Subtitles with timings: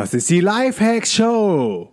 [0.00, 1.92] Das ist die Lifehacks Show.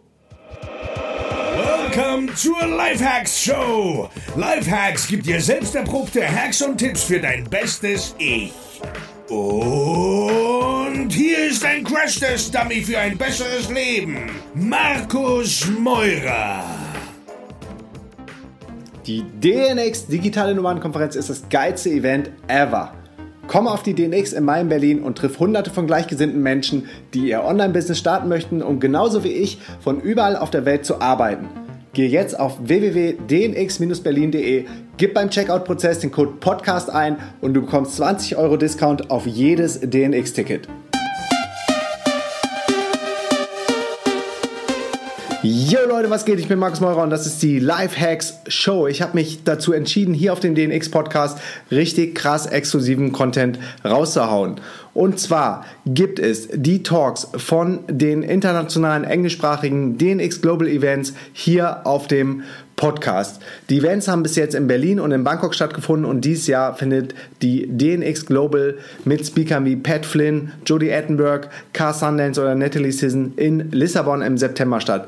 [1.57, 4.09] Welcome zur Lifehacks Show.
[4.37, 8.53] Lifehacks gibt dir selbst erprobte Hacks und Tipps für dein bestes Ich.
[9.27, 14.31] Und hier ist ein Crash-Test-Dummy für ein besseres Leben.
[14.53, 16.63] Markus Meurer.
[19.05, 22.96] Die DNX Digitale Nomadenkonferenz ist das geilste Event ever.
[23.47, 27.45] Komm auf die DNX in in Berlin und triff hunderte von gleichgesinnten Menschen, die ihr
[27.45, 31.47] Online-Business starten möchten, um genauso wie ich von überall auf der Welt zu arbeiten.
[31.93, 34.65] Geh jetzt auf www.dnx-berlin.de,
[34.97, 39.79] gib beim Checkout-Prozess den Code PODCAST ein und du bekommst 20 Euro Discount auf jedes
[39.79, 40.67] DNX-Ticket.
[45.43, 46.39] Yo Leute, was geht?
[46.39, 48.87] Ich bin Markus Meurer und das ist die Lifehacks Show.
[48.87, 51.37] Ich habe mich dazu entschieden, hier auf dem DNX Podcast
[51.69, 54.59] richtig krass exklusiven Content rauszuhauen.
[54.97, 62.07] Und zwar gibt es die Talks von den internationalen englischsprachigen DNX Global Events hier auf
[62.07, 62.41] dem
[62.75, 63.39] Podcast.
[63.69, 67.13] Die Events haben bis jetzt in Berlin und in Bangkok stattgefunden und dieses Jahr findet
[67.43, 73.33] die DNX Global mit Speakern wie Pat Flynn, Jodie Attenberg, Car Sundance oder Natalie Sisson
[73.35, 75.07] in Lissabon im September statt.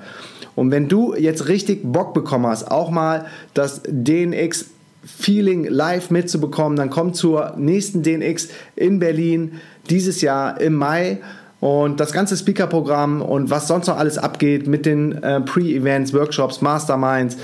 [0.53, 4.67] Und wenn du jetzt richtig Bock bekommen hast, auch mal das DNX
[5.05, 9.59] Feeling live mitzubekommen, dann komm zur nächsten DNX in Berlin
[9.89, 11.19] dieses Jahr im Mai.
[11.59, 16.61] Und das ganze Speaker-Programm und was sonst noch alles abgeht mit den äh, Pre-Events, Workshops,
[16.61, 17.35] Masterminds,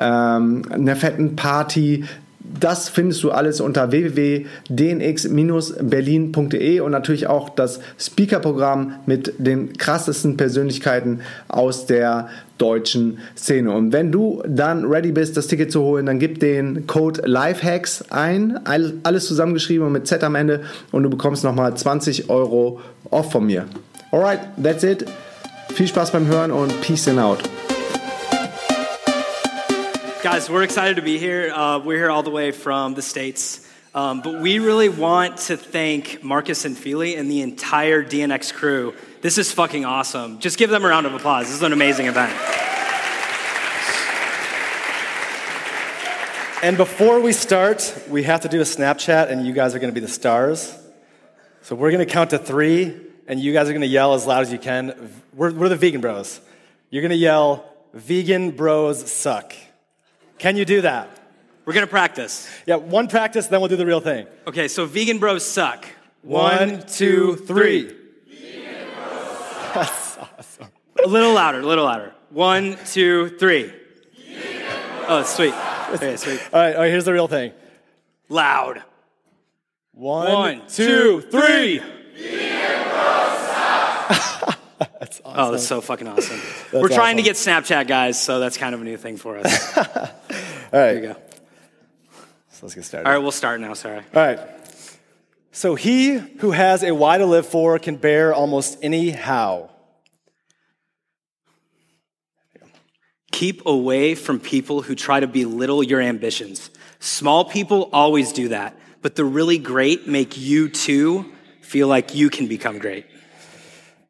[0.00, 2.04] ähm, einer fetten Party,
[2.60, 11.20] das findest du alles unter www.dnx-berlin.de und natürlich auch das Speaker-Programm mit den krassesten Persönlichkeiten
[11.48, 13.72] aus der deutschen Szene.
[13.72, 18.10] Und wenn du dann ready bist, das Ticket zu holen, dann gib den Code LIFEHACKS
[18.10, 23.32] ein, alles zusammengeschrieben und mit Z am Ende und du bekommst nochmal 20 Euro off
[23.32, 23.66] von mir.
[24.10, 25.04] Alright, that's it.
[25.74, 27.38] Viel Spaß beim Hören und peace and out.
[30.22, 31.52] Guys, we're excited to be here.
[31.54, 33.64] Uh, we're here all the way from the States.
[33.94, 38.94] Um, but we really want to thank Marcus and Feli and the entire DNX crew.
[39.22, 40.38] This is fucking awesome.
[40.40, 41.46] Just give them a round of applause.
[41.46, 42.32] This is an amazing event.
[46.62, 49.94] And before we start, we have to do a Snapchat, and you guys are going
[49.94, 50.76] to be the stars.
[51.62, 52.94] So we're going to count to three,
[53.26, 55.12] and you guys are going to yell as loud as you can.
[55.34, 56.40] We're, we're the vegan bros.
[56.90, 59.54] You're going to yell, Vegan bros suck.
[60.38, 61.17] Can you do that?
[61.68, 62.48] We're gonna practice.
[62.64, 64.26] Yeah, one practice, then we'll do the real thing.
[64.46, 65.84] Okay, so vegan bros suck.
[66.22, 67.94] One, two, three.
[69.74, 70.68] That's awesome.
[71.04, 72.14] A little louder, a little louder.
[72.30, 73.70] One, two, three.
[75.08, 75.52] Oh, sweet.
[75.92, 76.40] Okay, sweet.
[76.54, 77.52] All right, all right, here's the real thing.
[78.30, 78.82] Loud.
[79.92, 81.82] One, One, two, three.
[84.80, 85.40] Oh, that's awesome.
[85.40, 86.40] Oh, that's so fucking awesome.
[86.72, 89.76] We're trying to get Snapchat, guys, so that's kind of a new thing for us.
[89.76, 90.10] All right.
[90.70, 91.16] There you go.
[92.58, 93.06] So let's get started.
[93.06, 93.98] All right, we'll start now, sorry.
[93.98, 94.40] All right.
[95.52, 99.70] So he who has a why to live for can bear almost any how.
[103.30, 106.70] Keep away from people who try to belittle your ambitions.
[106.98, 112.28] Small people always do that, but the really great make you too feel like you
[112.28, 113.06] can become great.
[113.06, 114.08] I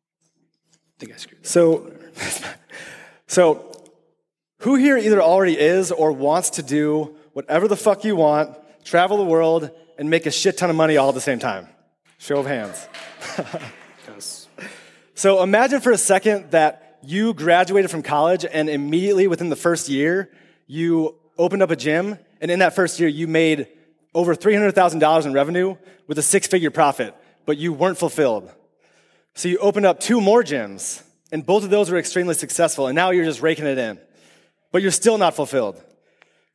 [0.99, 1.47] think I screwed.
[1.47, 1.93] So,
[3.27, 3.71] so
[4.61, 8.51] who here either already is or wants to do whatever the fuck you want,
[8.83, 11.69] travel the world, and make a shit ton of money all at the same time?
[12.19, 12.89] Show of hands.
[14.09, 14.49] Yes.
[15.15, 19.91] So imagine for a second that you graduated from college and immediately within the first
[19.91, 20.31] year,
[20.67, 23.69] you opened up a gym, and in that first year, you made
[24.15, 25.77] over $300,000 in revenue
[26.07, 28.51] with a six figure profit, but you weren't fulfilled.
[29.35, 32.97] So you opened up two more gyms, and both of those were extremely successful, and
[32.97, 34.01] now you're just raking it in.
[34.73, 35.85] But you're still not fulfilled.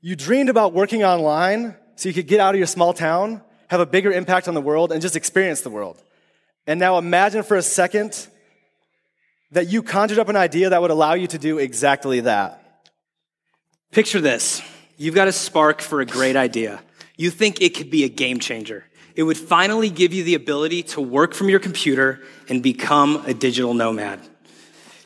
[0.06, 3.80] You dreamed about working online so you could get out of your small town, have
[3.80, 6.03] a bigger impact on the world, and just experience the world.
[6.68, 8.28] And now imagine for a second
[9.52, 12.90] that you conjured up an idea that would allow you to do exactly that.
[13.91, 14.61] Picture this.
[14.97, 16.82] You've got a spark for a great idea.
[17.16, 18.84] You think it could be a game changer.
[19.16, 22.20] It would finally give you the ability to work from your computer
[22.50, 24.20] and become a digital nomad.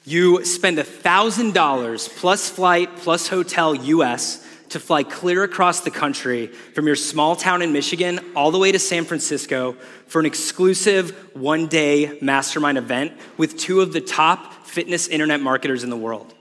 [0.05, 6.87] You spend $1,000 plus flight plus hotel US to fly clear across the country from
[6.87, 9.73] your small town in Michigan all the way to San Francisco
[10.07, 15.83] for an exclusive one day mastermind event with two of the top fitness internet marketers
[15.83, 16.33] in the world.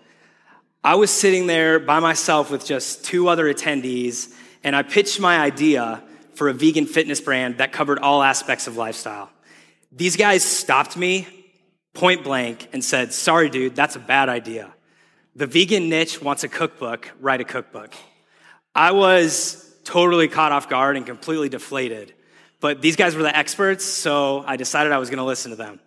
[0.82, 4.32] I was sitting there by myself with just two other attendees,
[4.62, 6.02] and I pitched my idea
[6.34, 9.30] for a vegan fitness brand that covered all aspects of lifestyle.
[9.90, 11.26] These guys stopped me,
[11.94, 14.72] point blank and said, Sorry, dude, that's a bad idea.
[15.34, 17.92] The vegan niche wants a cookbook, write a cookbook.
[18.76, 22.12] I was totally caught off guard and completely deflated.
[22.60, 25.80] But these guys were the experts, so I decided I was gonna listen to them.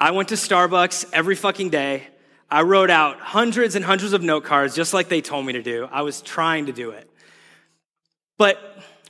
[0.00, 2.08] I went to Starbucks every fucking day.
[2.50, 5.62] I wrote out hundreds and hundreds of note cards just like they told me to
[5.62, 5.88] do.
[5.92, 7.08] I was trying to do it.
[8.38, 8.58] But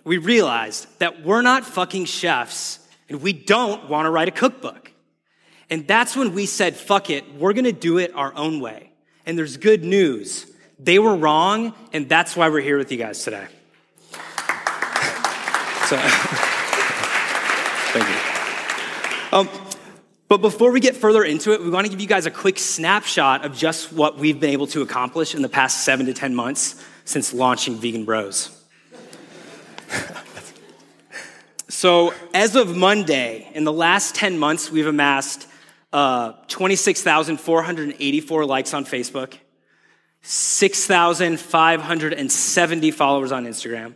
[0.05, 4.93] we realized that we're not fucking chefs and we don't wanna write a cookbook.
[5.71, 8.93] And that's when we said, fuck it, we're gonna do it our own way.
[9.25, 10.53] And there's good news.
[10.79, 13.47] They were wrong, and that's why we're here with you guys today.
[15.87, 15.97] So,
[17.93, 18.17] thank you.
[19.39, 19.49] Um,
[20.29, 22.59] but before we get further into it, we want to give you guys a quick
[22.59, 26.35] snapshot of just what we've been able to accomplish in the past seven to 10
[26.35, 28.51] months since launching Vegan Bros.
[31.69, 35.47] so, as of Monday, in the last 10 months, we've amassed
[35.93, 39.35] uh, 26,484 likes on Facebook,
[40.29, 43.95] 6,570 followers on Instagram.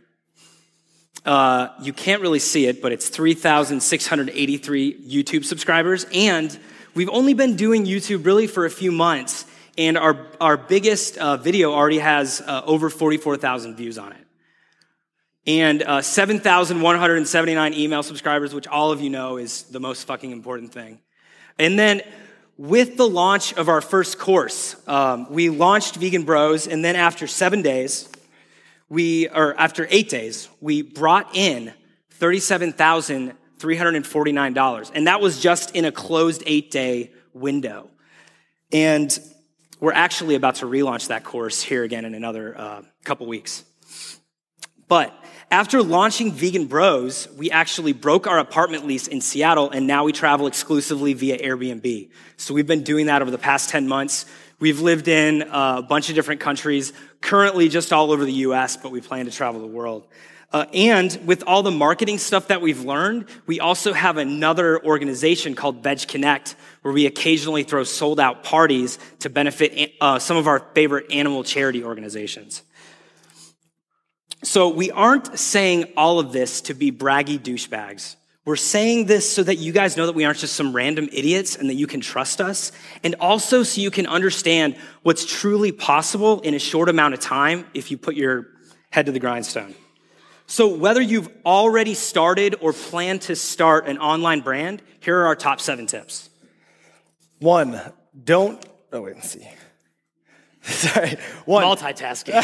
[1.27, 6.07] Uh, you can't really see it, but it's 3,683 YouTube subscribers.
[6.15, 6.57] And
[6.95, 9.45] we've only been doing YouTube really for a few months.
[9.77, 14.25] And our, our biggest uh, video already has uh, over 44,000 views on it.
[15.49, 20.73] And uh, 7,179 email subscribers, which all of you know is the most fucking important
[20.73, 21.01] thing.
[21.59, 22.03] And then
[22.61, 27.27] with the launch of our first course, um, we launched Vegan Bros, and then after
[27.27, 28.07] seven days,
[28.91, 31.73] we, or after eight days, we brought in
[32.19, 34.91] $37,349.
[34.95, 37.89] And that was just in a closed eight day window.
[38.71, 39.19] And
[39.81, 43.65] we're actually about to relaunch that course here again in another uh, couple weeks.
[44.87, 45.15] But
[45.51, 50.13] after launching Vegan Bros, we actually broke our apartment lease in Seattle and now we
[50.13, 52.09] travel exclusively via Airbnb.
[52.37, 54.27] So we've been doing that over the past 10 months.
[54.61, 58.77] We've lived in uh, a bunch of different countries, currently just all over the US,
[58.77, 60.07] but we plan to travel the world.
[60.53, 65.55] Uh, and with all the marketing stuff that we've learned, we also have another organization
[65.55, 70.49] called Veg Connect, where we occasionally throw sold out parties to benefit uh, some of
[70.49, 72.63] our favorite animal charity organizations.
[74.43, 78.17] So we aren't saying all of this to be braggy douchebags.
[78.47, 81.57] We're saying this so that you guys know that we aren't just some random idiots
[81.57, 82.73] and that you can trust us.
[83.05, 87.67] And also so you can understand what's truly possible in a short amount of time
[87.75, 88.47] if you put your
[88.91, 89.75] head to the grindstone.
[90.47, 95.37] So whether you've already started or plan to start an online brand, here are our
[95.37, 96.31] top seven tips.
[97.39, 97.81] One,
[98.25, 99.49] don't, oh wait, let's see.
[100.63, 101.17] Sorry.
[101.45, 101.63] One.
[101.65, 102.35] Multitasking.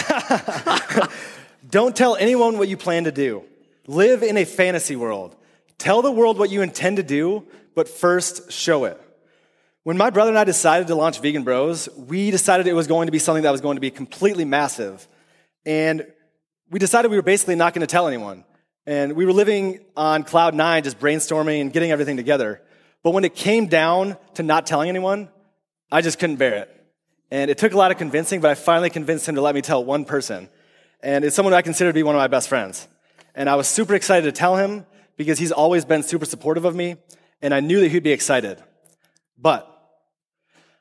[1.69, 3.43] Don't tell anyone what you plan to do.
[3.87, 5.35] Live in a fantasy world.
[5.79, 9.01] Tell the world what you intend to do, but first show it.
[9.83, 13.07] When my brother and I decided to launch Vegan Bros, we decided it was going
[13.07, 15.07] to be something that was going to be completely massive.
[15.65, 16.07] And
[16.71, 18.45] we decided we were basically not going to tell anyone.
[18.87, 22.63] And we were living on cloud nine, just brainstorming and getting everything together.
[23.03, 25.29] But when it came down to not telling anyone,
[25.91, 26.87] I just couldn't bear it.
[27.31, 29.63] And it took a lot of convincing, but I finally convinced him to let me
[29.63, 30.49] tell one person
[31.03, 32.89] and it's someone I consider to be one of my best friends.
[33.35, 36.75] And I was super excited to tell him because he's always been super supportive of
[36.75, 36.97] me,
[37.43, 38.63] and I knew that he'd be excited.
[39.39, 39.71] But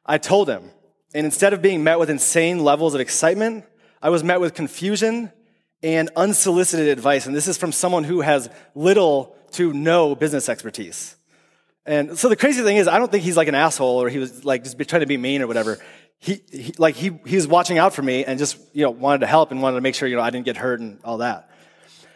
[0.06, 0.72] I told him,
[1.14, 3.66] and instead of being met with insane levels of excitement,
[4.02, 5.32] I was met with confusion
[5.82, 7.26] and unsolicited advice.
[7.26, 11.16] And this is from someone who has little to no business expertise.
[11.86, 14.18] And so the crazy thing is, I don't think he's like an asshole or he
[14.18, 15.78] was like just trying to be mean or whatever
[16.20, 19.20] he, he, like he, he was watching out for me and just you know wanted
[19.20, 21.20] to help and wanted to make sure you know I didn't get hurt and all
[21.20, 21.50] that.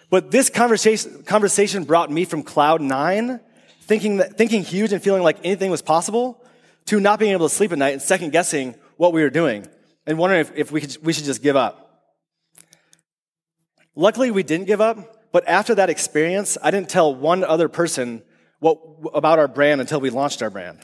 [0.09, 3.39] But this conversation conversation brought me from cloud nine,
[3.81, 6.43] thinking that thinking huge and feeling like anything was possible,
[6.85, 9.67] to not being able to sleep at night and second guessing what we were doing
[10.05, 11.85] and wondering if, if we could, we should just give up.
[13.95, 15.17] Luckily, we didn't give up.
[15.31, 18.23] But after that experience, I didn't tell one other person
[18.59, 18.79] what
[19.13, 20.79] about our brand until we launched our brand.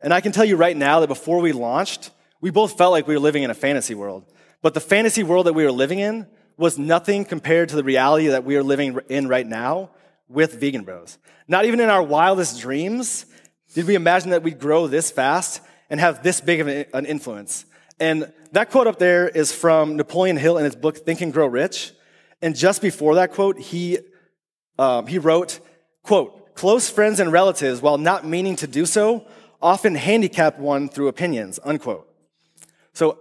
[0.00, 2.10] And I can tell you right now that before we launched,
[2.40, 4.24] we both felt like we were living in a fantasy world.
[4.62, 6.26] But the fantasy world that we were living in
[6.56, 9.90] was nothing compared to the reality that we are living in right now
[10.28, 11.18] with Vegan Bros.
[11.46, 13.26] Not even in our wildest dreams
[13.74, 17.64] did we imagine that we'd grow this fast and have this big of an influence.
[18.00, 21.46] And that quote up there is from Napoleon Hill in his book Think and Grow
[21.46, 21.92] Rich.
[22.40, 23.98] And just before that quote, he,
[24.78, 25.60] um, he wrote,
[26.02, 29.26] quote, close friends and relatives, while not meaning to do so,
[29.60, 32.08] often handicap one through opinions, unquote.
[32.98, 33.16] So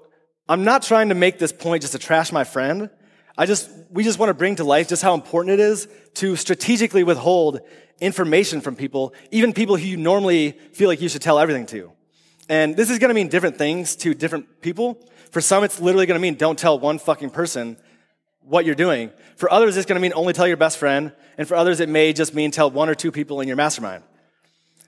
[0.49, 2.89] I'm not trying to make this point just to trash my friend.
[3.37, 6.35] I just, we just want to bring to life just how important it is to
[6.35, 7.59] strategically withhold
[8.01, 11.91] information from people, even people who you normally feel like you should tell everything to.
[12.49, 14.97] And this is going to mean different things to different people.
[15.29, 17.77] For some, it's literally going to mean don't tell one fucking person
[18.41, 19.11] what you're doing.
[19.35, 21.13] For others, it's going to mean only tell your best friend.
[21.37, 24.03] And for others, it may just mean tell one or two people in your mastermind.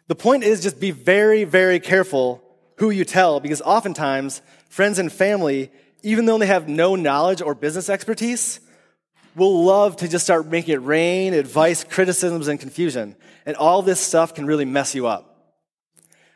[0.08, 2.44] The point is just be very, very careful
[2.80, 5.72] who you tell because oftentimes friends and family,
[6.02, 8.62] even though they have no knowledge or business expertise,
[9.36, 13.16] will love to just start making it rain advice, criticisms, and confusion.
[13.46, 15.54] And all this stuff can really mess you up.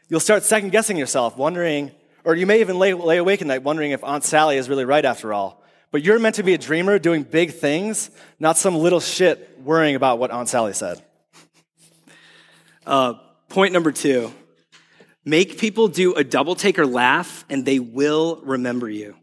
[0.10, 1.92] You'll start second guessing yourself, wondering,
[2.24, 4.86] or you may even lay, lay awake at night wondering if Aunt Sally is really
[4.86, 5.64] right after all.
[5.92, 8.10] But you're meant to be a dreamer doing big things,
[8.40, 11.02] not some little shit worrying about what Aunt Sally said.
[12.86, 13.14] Uh,
[13.48, 14.34] point number two
[15.26, 19.16] make people do a double take or laugh, and they will remember you.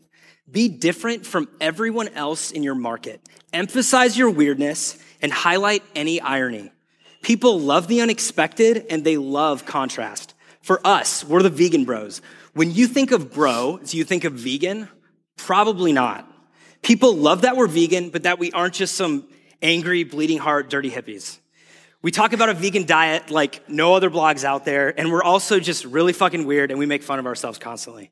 [0.50, 3.21] Be different from everyone else in your market.
[3.52, 6.73] Emphasize your weirdness and highlight any irony.
[7.23, 10.35] People love the unexpected and they love contrast.
[10.62, 12.21] For us, we're the vegan bros.
[12.54, 14.88] When you think of bro, do you think of vegan?
[15.37, 16.26] Probably not.
[16.83, 19.28] People love that we're vegan, but that we aren't just some
[19.62, 21.38] angry, bleeding heart, dirty hippies.
[22.02, 25.61] We talk about a vegan diet like no other blogs out there, and we're also
[25.61, 28.11] just really fucking weird and we make fun of ourselves constantly.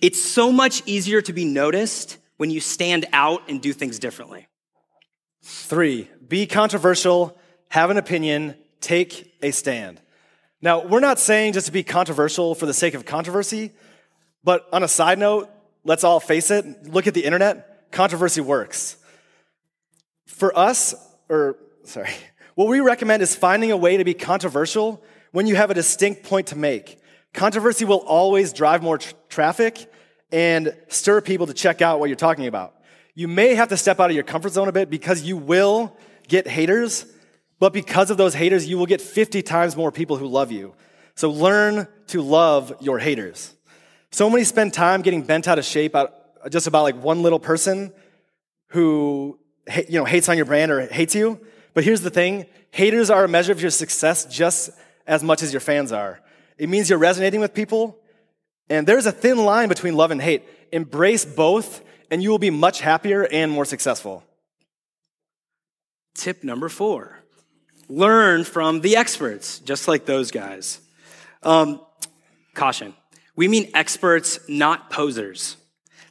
[0.00, 4.48] It's so much easier to be noticed when you stand out and do things differently.
[5.42, 10.00] Three, be controversial, have an opinion, take a stand.
[10.60, 13.72] Now, we're not saying just to be controversial for the sake of controversy,
[14.42, 15.48] but on a side note,
[15.84, 18.96] let's all face it, look at the internet, controversy works.
[20.26, 20.94] For us,
[21.28, 22.10] or sorry,
[22.60, 25.02] what we recommend is finding a way to be controversial
[25.32, 26.98] when you have a distinct point to make.
[27.32, 29.90] Controversy will always drive more tr- traffic
[30.30, 32.74] and stir people to check out what you're talking about.
[33.14, 35.96] You may have to step out of your comfort zone a bit because you will
[36.28, 37.06] get haters,
[37.60, 40.74] but because of those haters, you will get 50 times more people who love you.
[41.14, 43.54] So learn to love your haters.
[44.10, 46.12] So many spend time getting bent out of shape out
[46.50, 47.90] just about like one little person
[48.66, 49.38] who
[49.88, 51.40] you know hates on your brand or hates you.
[51.74, 54.70] But here's the thing: haters are a measure of your success just
[55.06, 56.20] as much as your fans are.
[56.58, 57.98] It means you're resonating with people,
[58.68, 60.44] and there's a thin line between love and hate.
[60.72, 64.22] Embrace both, and you will be much happier and more successful.
[66.14, 67.18] Tip number four
[67.88, 70.80] learn from the experts, just like those guys.
[71.42, 71.80] Um,
[72.54, 72.94] caution.
[73.34, 75.56] We mean experts, not posers.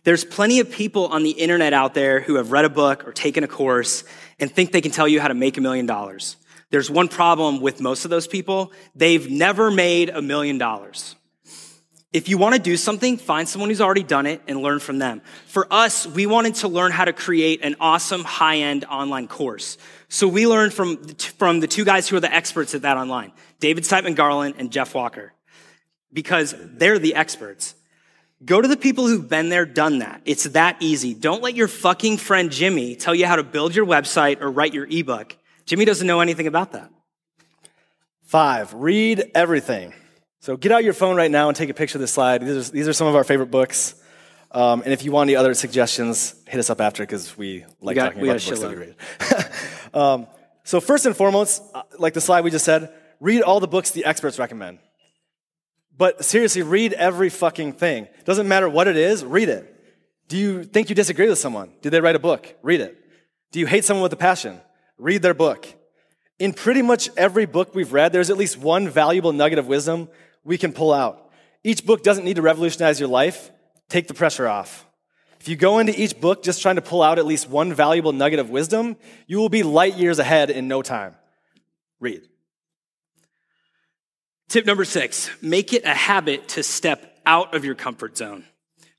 [0.04, 3.12] There's plenty of people on the internet out there who have read a book or
[3.12, 4.04] taken a course
[4.40, 6.38] and think they can tell you how to make a million dollars.
[6.72, 8.72] There's one problem with most of those people.
[8.96, 11.16] They've never made a million dollars.
[12.12, 14.98] If you want to do something, find someone who's already done it and learn from
[14.98, 15.22] them.
[15.46, 19.78] For us, we wanted to learn how to create an awesome high-end online course.
[20.08, 23.32] So we learned from, from the two guys who are the experts at that online,
[23.60, 25.34] David Siteman Garland and Jeff Walker,
[26.12, 27.76] because they're the experts.
[28.44, 30.22] Go to the people who've been there, done that.
[30.26, 31.14] It's that easy.
[31.14, 34.74] Don't let your fucking friend Jimmy tell you how to build your website or write
[34.74, 35.36] your ebook.
[35.66, 36.90] Jimmy doesn't know anything about that.
[38.24, 39.94] Five, read everything.
[40.40, 42.42] So get out your phone right now and take a picture of this slide.
[42.42, 43.96] These are, these are some of our favorite books.
[44.52, 47.94] Um, and if you want any other suggestions, hit us up after because we like
[47.94, 48.96] we got, talking about books that we read.
[49.94, 50.28] um,
[50.64, 53.92] so first and foremost, uh, like the slide we just said, read all the books
[53.92, 54.80] the experts recommend.
[56.00, 58.08] But seriously, read every fucking thing.
[58.24, 59.76] Doesn't matter what it is, read it.
[60.30, 61.74] Do you think you disagree with someone?
[61.82, 62.56] Did they write a book?
[62.64, 62.98] Read it.
[63.52, 64.62] Do you hate someone with a passion?
[64.98, 65.68] Read their book.
[66.40, 70.08] In pretty much every book we've read, there's at least one valuable nugget of wisdom
[70.46, 71.32] we can pull out.
[71.66, 73.52] Each book doesn't need to revolutionize your life.
[73.90, 74.88] Take the pressure off.
[75.42, 78.14] If you go into each book just trying to pull out at least one valuable
[78.14, 78.96] nugget of wisdom,
[79.28, 81.16] you will be light years ahead in no time.
[82.00, 82.22] Read.
[84.50, 88.46] Tip number six make it a habit to step out of your comfort zone.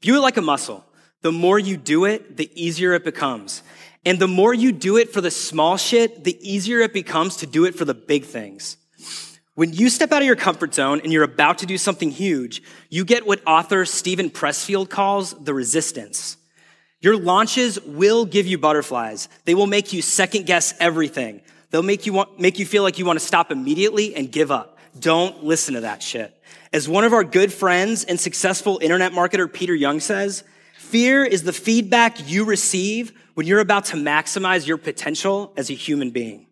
[0.01, 0.85] View it like a muscle.
[1.23, 3.65] The more you do it, the easier it becomes.
[4.07, 7.47] And the more you do it for the small shit, the easier it becomes to
[7.47, 8.77] do it for the big things.
[9.57, 12.63] When you step out of your comfort zone and you're about to do something huge,
[12.89, 16.37] you get what author Steven Pressfield calls the resistance.
[17.01, 19.29] Your launches will give you butterflies.
[19.47, 21.43] They will make you second guess everything.
[21.71, 24.51] They'll make you want, make you feel like you want to stop immediately and give
[24.51, 24.79] up.
[24.99, 26.37] Don't listen to that shit.
[26.73, 30.45] As one of our good friends and successful internet marketer Peter Young says,
[30.79, 35.75] fear is the feedback you receive when you're about to maximize your potential as a
[35.75, 36.47] human being.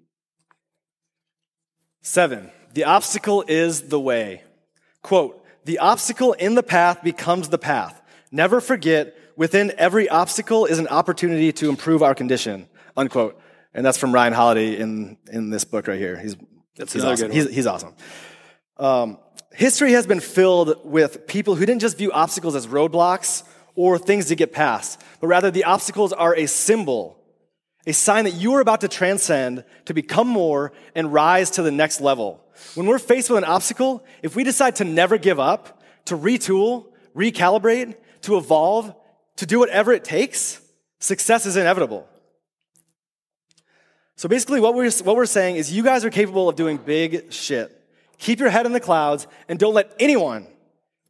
[2.02, 4.42] Seven, the obstacle is the way.
[5.02, 8.00] Quote, the obstacle in the path becomes the path.
[8.30, 12.68] Never forget, within every obstacle is an opportunity to improve our condition.
[12.96, 13.40] Unquote.
[13.78, 16.18] And that's from Ryan Holiday in, in this book right here.
[16.18, 16.34] He's,
[16.74, 17.30] that's he's awesome.
[17.30, 17.94] He's, he's awesome.
[18.76, 19.18] Um,
[19.52, 23.44] history has been filled with people who didn't just view obstacles as roadblocks
[23.76, 27.22] or things to get past, but rather the obstacles are a symbol,
[27.86, 31.70] a sign that you are about to transcend, to become more, and rise to the
[31.70, 32.44] next level.
[32.74, 36.86] When we're faced with an obstacle, if we decide to never give up, to retool,
[37.14, 38.92] recalibrate, to evolve,
[39.36, 40.60] to do whatever it takes,
[40.98, 42.08] success is inevitable.
[44.18, 47.32] So basically, what we're, what we're saying is you guys are capable of doing big
[47.32, 47.72] shit.
[48.18, 50.48] Keep your head in the clouds and don't let anyone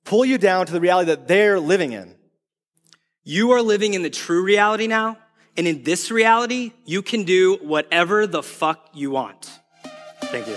[0.05, 2.15] pull you down to the reality that they're living in.
[3.25, 5.17] You are living in the true reality now.
[5.57, 9.59] And in this reality, you can do whatever the fuck you want.
[10.25, 10.57] Thank you.